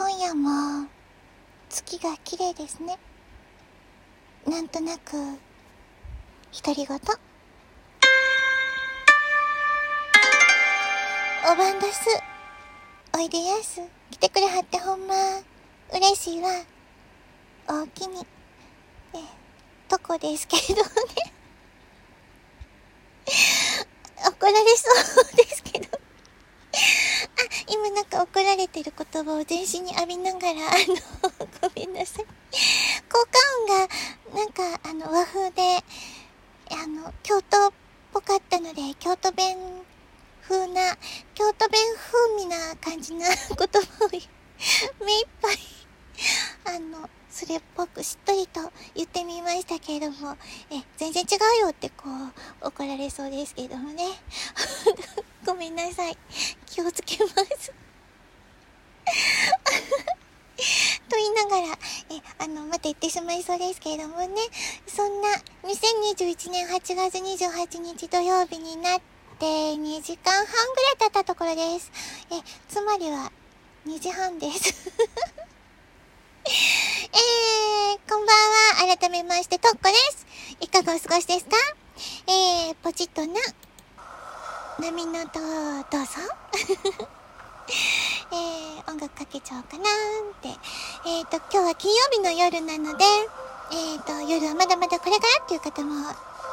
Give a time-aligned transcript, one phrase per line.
[0.00, 0.88] 今夜も
[1.68, 2.98] 月が綺麗ですね。
[4.48, 6.98] なんとなく独り言。
[11.52, 12.00] おばんです。
[13.14, 13.82] おいでやす。
[14.10, 15.14] 来てくれはってほんま。
[15.92, 16.48] 嬉しいわ。
[17.68, 18.26] おおきに。
[19.12, 19.18] え
[19.86, 20.88] とこですけれどね
[24.26, 26.00] 怒られそうですけどあ
[27.68, 30.54] 今なんか怒られてる言葉を全身に浴びながらあ
[30.88, 30.96] の
[31.60, 32.24] ごめんなさい。
[32.24, 35.62] 効果音がなんかあの和風で
[36.70, 37.72] あの京都っ
[38.14, 39.58] ぽかったので京都弁
[40.40, 40.96] 風な
[41.34, 44.24] 京都弁風味な感じな言葉を目いっ
[45.42, 45.56] ぱい
[46.76, 50.38] あのそれっぽくしっとりと言ってみましたけれども
[50.70, 51.26] え全然違
[51.60, 52.04] うよってこ
[52.62, 54.04] う怒られそうですけどもね。
[55.44, 56.16] ごめんなさい。
[56.64, 57.28] 気をつけま
[57.60, 57.89] す。
[61.08, 61.66] と言いながら、
[62.10, 64.28] え、あの、また言ってしまいそうですけれどもね、
[64.86, 65.28] そんな
[65.64, 69.00] 2021年8月28日土曜日になっ
[69.38, 71.90] て2時間半ぐらい経ったところです。
[72.30, 73.32] え、つまりは
[73.86, 74.74] 2時半です。
[77.12, 78.32] えー、こんば
[78.84, 78.96] んは。
[78.96, 80.26] 改めまして、とっこです。
[80.60, 81.56] いかがお過ごしですか？
[82.26, 83.40] えー、ポチッとな、
[84.78, 85.40] 波の音
[85.90, 86.10] どうぞ。
[88.32, 90.48] えー、音楽かけちゃおうかなーって。
[91.06, 93.04] えっ、ー、と、今日は金曜日の夜なので、
[93.72, 96.04] えっ、ー、と、夜はまだまだこれからっていう方もい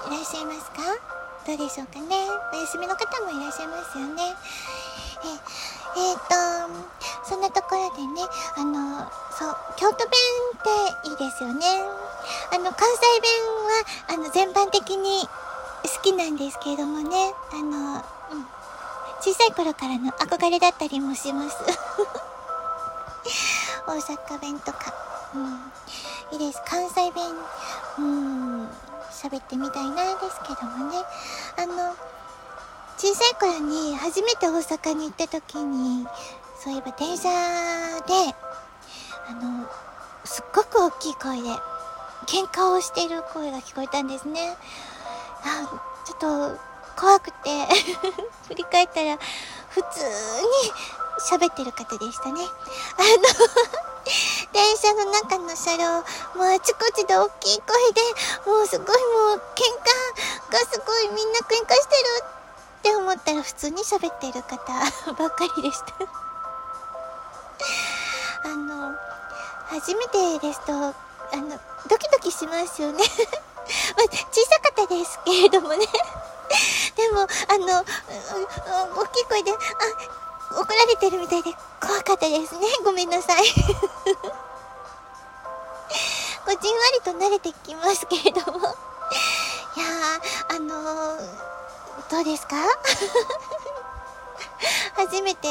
[0.09, 0.81] らっしゃいますか？
[1.45, 2.16] どうでしょうかね？
[2.53, 4.23] お休みの方もいらっしゃいますよね。
[5.23, 8.22] えー、えー、と、そんなところでね、
[8.58, 10.09] あの、そう、京都弁
[10.58, 11.66] っていいですよね。
[12.53, 13.31] あの、関西弁
[13.67, 18.03] は、あの、全般的に好きなんですけれどもね、あの、
[19.22, 21.58] 小さい頃からの憧れだったりもします。
[23.88, 24.94] 大阪弁とか。
[25.34, 25.72] うん。
[26.32, 26.62] いいです。
[26.66, 27.26] 関西弁、
[28.00, 28.70] うん、
[29.12, 30.97] 喋ってみたいなんですけどもね。
[31.58, 31.96] あの、
[32.97, 36.08] 小さい頃に初めて大阪に行った時に、
[36.59, 38.36] そういえば電車で、
[39.30, 39.68] あの、
[40.25, 41.50] すっごく大きい声で、
[42.28, 44.58] 喧嘩をしている声が聞こえたんですね。
[45.44, 46.18] あ、ちょっ
[46.56, 46.59] と、
[46.97, 47.68] 怖くて。
[48.50, 49.18] 振り返ったら、
[49.69, 50.74] 普通に
[51.19, 52.41] 喋ってる方でしたね。
[52.41, 53.28] あの
[54.53, 58.02] 電車の中の車両、もうあちこちで大きい声で、
[58.46, 59.63] もうすごいもう喧
[60.50, 64.58] 嘩がすごいみんな喧嘩してるって思ったら普通に喋ってる方
[65.14, 65.85] ばっかりでした。
[68.46, 68.96] あの、
[69.68, 70.94] 初めてですと、あ
[71.35, 73.03] の、ドキドキしますよね。
[73.97, 75.85] まあ、小さかったですけれどもね。
[76.97, 77.25] でも、あ
[77.59, 77.85] の、
[78.96, 79.56] 大きい声で、あ、
[80.59, 82.66] 怒られてるみたいで怖かったですね。
[82.84, 83.44] ごめんなさい。
[86.46, 88.59] こじんわりと慣れてきますけれども。
[89.75, 89.85] いや、
[90.50, 91.19] あのー、
[92.09, 92.56] どうですか？
[94.96, 95.47] 初めて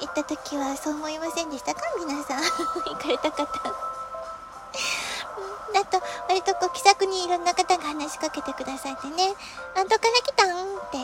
[0.00, 1.82] 行った時はそう思いませんでしたか？
[1.98, 2.42] 皆さん。
[2.42, 3.89] 行かれた方。
[5.72, 9.34] だと、割とこう気さくにいろんな方が話しかけてくださってね、
[9.76, 10.76] あんたから来たん？
[10.76, 10.98] って、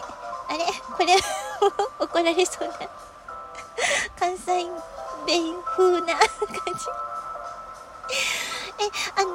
[0.49, 0.65] あれ？
[0.97, 1.17] これ
[2.01, 2.75] 怒られそうな。
[4.19, 4.65] 関西
[5.27, 6.87] 弁風な感じ。
[8.79, 9.35] え、あの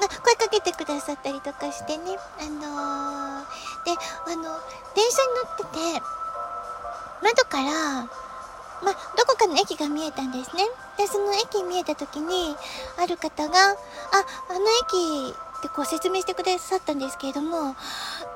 [0.00, 3.44] ま、声かけてくださったりとかしてね、あのー、
[3.84, 3.92] で、
[4.26, 4.60] あの、
[4.94, 5.64] 電車に乗って
[5.98, 6.02] て、
[7.22, 8.06] 窓から、
[8.84, 10.64] ま、どこかの駅が見えたんですね。
[10.98, 12.56] で、その駅見えた時に、
[12.98, 13.74] ある方が、あ、
[14.50, 17.74] あの駅ってこう説明してくださったんですけれども、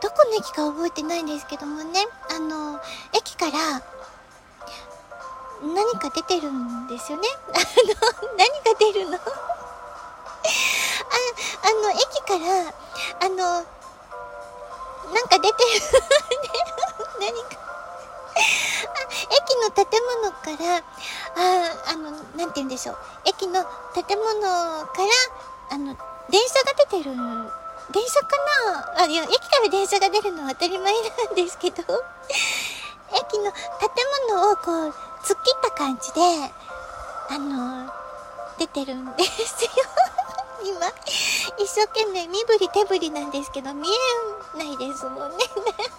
[0.00, 2.00] どこの駅か覚えてないんですけどもね、
[2.34, 2.80] あの、
[3.12, 3.82] 駅から、
[5.60, 7.28] 何か出てるんですよね。
[7.52, 7.64] あの、
[8.36, 9.16] 何が出るの？
[9.18, 9.20] あ、
[11.66, 12.72] あの、駅から、
[13.20, 13.36] あの、
[15.12, 15.80] なんか出てる
[17.20, 17.67] 何か
[18.38, 19.86] 駅の建
[20.22, 22.98] 物から、あ、あの、なんて言うんでしょう。
[23.24, 23.64] 駅の
[23.94, 25.96] 建物から、あの、
[26.30, 27.14] 電車が出てる、
[27.90, 28.26] 電車か
[28.96, 29.02] な？
[29.04, 31.82] あ、いや、駅から電車が出るのは当たり前なんですけど、
[33.16, 33.60] 駅の建
[34.28, 36.20] 物をこう、突っ切った感じで、
[37.30, 37.90] あの、
[38.58, 39.70] 出てるんですよ。
[40.64, 40.86] 今、
[41.58, 43.88] 一生懸命身振り手振りなんですけど、見
[44.54, 45.44] えないですもんね。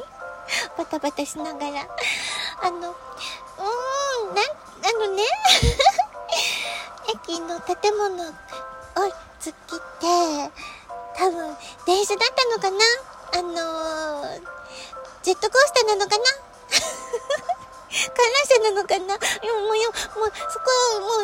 [0.78, 1.88] バタバタしながら。
[2.62, 5.24] あの、うーん、な、あのね、
[7.14, 8.34] 駅の建物を
[9.40, 10.52] 突っ切って、
[11.16, 12.78] 多分、電車だったのかな？
[13.32, 14.42] あのー、
[15.24, 16.24] ジェットコースターなのかな？
[17.90, 19.16] 観覧車なのかな？
[19.66, 20.66] もうよ、もう、そこ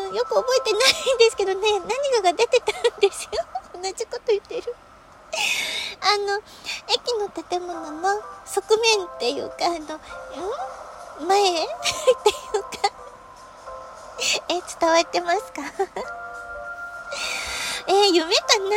[0.06, 3.32] もうよく覚えてないんですけどね、何かが出てたんですよ。
[3.74, 4.76] 同じこと言ってる。
[6.02, 6.42] あの、
[6.88, 9.82] 駅の建物の側面っていうか、あの、ん？
[11.22, 11.66] 前？
[11.66, 11.68] っ
[12.24, 12.70] ていうか
[14.50, 15.62] え、伝わってますか？
[17.88, 18.68] えー、夢かな？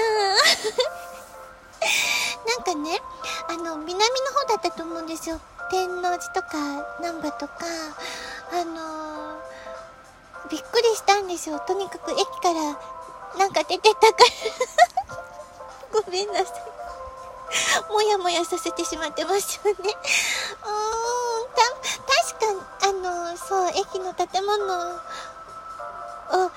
[2.47, 3.01] なんかね、
[3.49, 5.41] あの、南の方だったと思うんですよ。
[5.71, 6.49] 天王寺とか、
[7.01, 7.55] 難波とか、
[8.53, 9.39] あのー、
[10.51, 11.61] びっくりしたんですよ。
[11.61, 12.61] とにかく駅から
[13.39, 14.25] なんか出てたから
[16.03, 16.47] ごめんなさい。
[17.93, 19.79] もやもやさせてしまってますよね。
[19.79, 19.85] うん、
[23.47, 24.97] そう、駅の建物
[26.47, 26.51] を、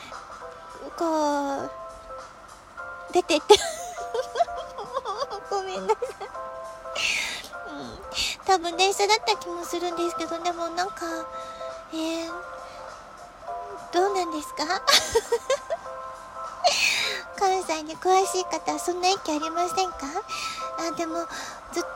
[0.97, 1.71] こう、
[3.13, 3.55] 出てって。
[5.49, 6.05] ごめんなさい。
[7.69, 7.99] うん、
[8.45, 10.95] 多分電車だった気もするんですけど、でもなんか、
[11.93, 12.31] えー、
[13.93, 14.63] どうなんですか？
[17.37, 19.97] 関西に詳しい方はそんな駅ありませんか？
[20.79, 21.15] あ、でも、
[21.73, 21.89] ずっと、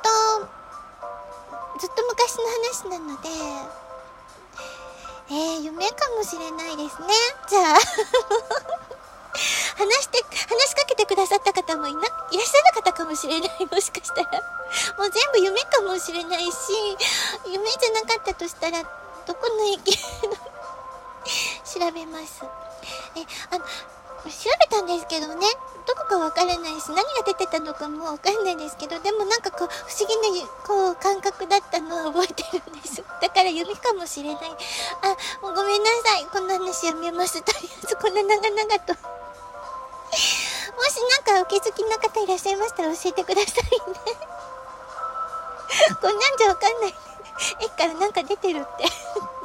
[1.80, 3.30] ずっと昔の話なので、
[5.30, 7.08] えー、夢かもしれないですね。
[7.50, 7.78] じゃあ
[9.76, 13.50] 話して、話しかけてくださった方もいな、いらっしゃる方かもしれない。
[13.66, 14.32] もしかしたら。
[14.98, 16.56] もう全部夢かもしれないし、
[17.46, 18.84] 夢じゃなかったとしたら、
[19.26, 22.44] どこの駅 調べます。
[23.16, 23.66] え、あの、
[24.30, 25.46] 調べたんですけどね、
[25.86, 33.04] どこかわからないし、何が出てたのかもわかんないんですけど、でもなんかこう、不思議な、こう、感覚だったのは覚えてるんです。
[33.22, 34.52] だから夢かもしれない。
[35.02, 36.26] あ、ごめんなさい。
[36.32, 37.42] こんな話やめます。
[37.42, 38.94] とりあえず、 こんな長々と
[40.76, 44.00] もしなんかお気づきの方いらっしゃいましたら教えてくださいね
[46.02, 46.96] こんなんじゃわかんない。
[47.60, 48.86] 駅からなんか出てるって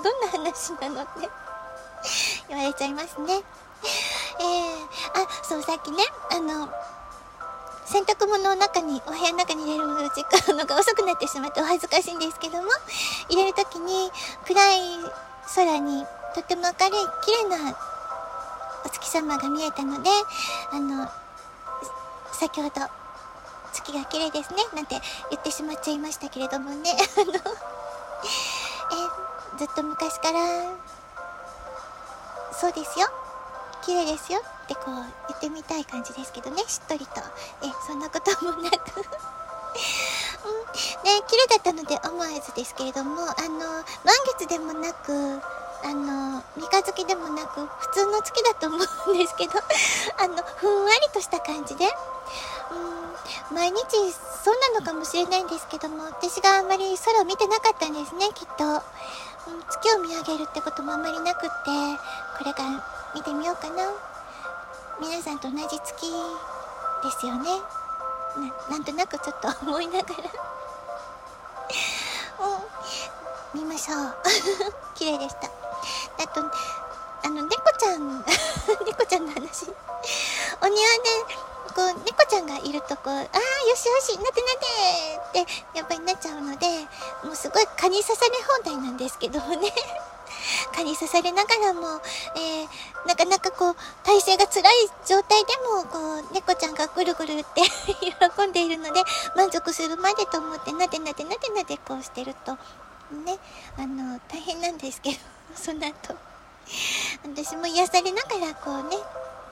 [0.03, 1.29] どんな話なのって
[2.49, 3.43] 言われちゃいますね。
[3.83, 4.47] えー、
[5.23, 6.71] あ、そう、さっきね、あの、
[7.87, 12.69] 洗濯物の中に、お部屋の中に入れる時間のが遅くなってしまってお恥ずかしいんですけども、
[13.29, 14.13] 入れるときに
[14.47, 14.81] 暗い
[15.57, 17.77] 空にとっても明るい綺麗な
[18.85, 20.11] お月様が見えたので、
[20.73, 21.09] あの、
[22.33, 22.75] 先ほど、
[23.73, 25.01] 月が綺麗ですね、なんて
[25.31, 27.39] 言ってしまっちゃいましたけれどもね、 あの、え、
[29.59, 30.39] ずっと昔から、
[32.53, 33.09] そうですよ、
[33.83, 34.95] 綺麗ですよってこう
[35.29, 37.21] 言ってみたい感じですけどね、しっとりと。
[37.63, 39.01] え、そんなこともなく。
[39.01, 39.07] うん、
[41.05, 43.85] ね、綺麗だったので思わずですけれども、あの、満
[44.39, 45.41] 月でもなく、
[45.83, 48.77] あの、三日月でもなく、普通の月だと思
[49.09, 49.53] うんですけど、
[50.19, 51.87] あの、ふんわりとした感じで、
[53.51, 53.77] うん、毎日
[54.45, 58.65] そうなのかもしれないんですけども、私があんまり空を見てなかったんですね、きっと。
[58.65, 61.51] うん、月を見上げるってこともあんまりなくって、
[62.39, 63.93] これから見てみようかな。
[65.01, 66.07] 皆さんと同じ月
[67.03, 67.49] ですよね。
[68.71, 70.15] な、んとなくちょっと 思いながら
[73.55, 74.15] うん、見ましょう。
[74.95, 75.49] 綺麗でした。
[76.23, 76.41] あと、
[77.25, 78.25] あの、猫ちゃん、
[78.87, 79.67] 猫ちゃんの話。
[80.63, 81.25] お庭で、
[81.75, 83.27] こう、猫ちゃんがいるとこう、ああ、よ
[83.77, 84.49] しよし、なてな
[85.43, 86.87] てって、やっぱりなっちゃうので、
[87.25, 89.73] もうすごい蚊に刺され放題なんですけどね。
[90.73, 92.01] 蚊に刺されながらも、
[92.37, 94.65] えー、なかなかこう、体勢が辛い
[95.07, 97.63] 状態でも、こう、猫ちゃんがぐるぐるって
[98.01, 99.03] 喜んでいるので、
[99.37, 102.53] 満足するまでと思って、なでなでなでなでこうしてると、
[103.25, 103.39] ね、
[103.79, 105.19] あの、大変なんですけど。
[105.57, 106.15] その後、
[107.25, 108.97] 私も癒されながらこうね、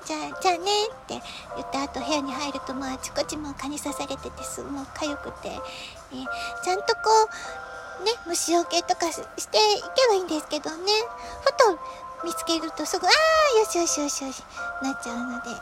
[0.05, 1.21] じゃあ、じゃあねって
[1.57, 7.68] 言った後部屋に入るともうあちこちも蚊に刺されててすもう痒くて、えー、ちゃんとこう、
[8.05, 10.93] ね、虫除けとかしていけばいいんですけどね、
[11.43, 11.79] ふと
[12.25, 14.43] 見つけるとすぐ、ああ、よしよしよしよし、
[14.83, 15.55] なっちゃうので、え、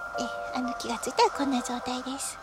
[0.55, 2.39] あの気がついたらこんな状態です。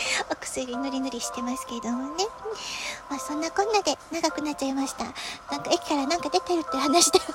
[0.30, 2.26] お薬ぬりぬりしてますけどもね。
[3.08, 5.04] まあそんなこんなで長くなっちゃいました。
[5.04, 7.20] なんか駅からなんか出てるって話で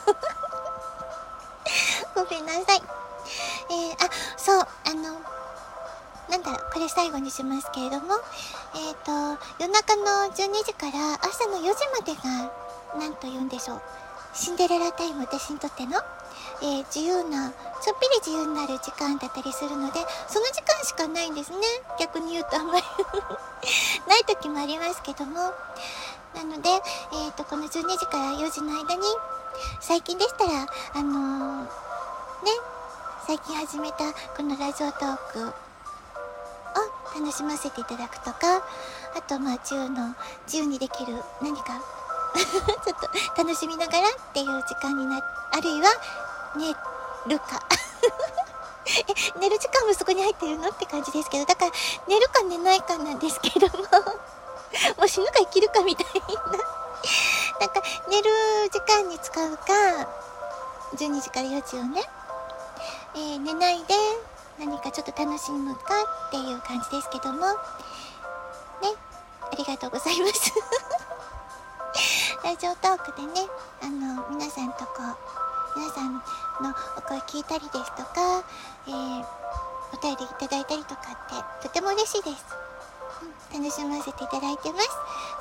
[2.16, 2.82] ごめんなさい。
[3.70, 4.68] えー、あ、そう、
[6.36, 8.16] なんだ、これ最後にしますけれども、
[8.76, 10.04] えっ、ー、と、夜中の
[10.36, 12.52] 12時から朝の4時までが、
[13.00, 13.82] なんと言うんでしょう。
[14.34, 15.96] シンデレラタイム、私にとっての、
[16.62, 17.52] えー、自由な、
[17.82, 21.58] ちょっぴり自由になる時間だったりするので、その時間しかないんですね。
[22.02, 22.84] 逆に言うとあんまり
[24.06, 25.54] ない時もありますけども。
[26.34, 26.70] なので、
[27.14, 29.04] えっ、ー、と、この12時から4時の間に、
[29.80, 31.70] 最近でしたら、あのー、ね、
[33.26, 35.65] 最近始めたこのラジオトーク
[37.16, 38.58] 楽しませていただくとか、
[39.16, 40.14] あと、まあ、自由の、
[40.46, 41.82] 自由にできる何か
[42.36, 43.00] ちょっ
[43.36, 45.18] と楽しみながらっていう時間にな、
[45.52, 45.90] あるいは
[46.58, 46.76] 寝
[47.32, 47.62] るか。
[48.86, 51.72] え、寝る時間もそこに入ってるのって感じですけど、だから
[52.08, 53.74] 寝るか寝ないかなんですけども
[55.00, 56.76] もう死ぬか生きるかみたいな
[57.62, 59.64] なんか寝る時間に使うか、
[60.98, 62.04] 12時から4時をね、
[63.16, 63.96] えー、寝ないで
[64.60, 65.82] 何かちょっと楽しむか
[66.28, 67.46] っていう感じですけども、ね、
[69.42, 70.54] ありがとうございます。
[72.44, 73.48] ラジオトークでね、
[73.82, 75.04] あの、皆さんとこ
[75.76, 76.22] う、皆さんの
[76.98, 78.44] お声聞いたりですとか、
[78.88, 79.26] えー、
[79.94, 82.65] お便りいただいたりとかってとても嬉しいです。
[83.54, 84.90] 楽しませていただいてます。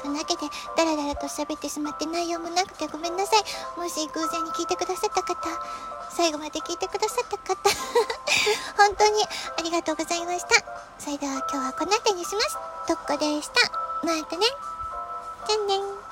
[0.02, 0.42] そんなわけで、
[0.76, 3.78] ダラダラと喋ってしまって内容もなくてごめんなさい。
[3.78, 5.34] もし偶然に聞いてくださった方、
[6.10, 7.56] 最後まで聞いてくださった方、
[8.78, 9.24] 本当に
[9.58, 10.48] ありがとうございました。
[10.98, 12.56] それでは今日はこの辺りにします。
[12.86, 13.70] とっこでした。
[14.06, 14.46] またね。
[15.48, 16.03] じゃんねん。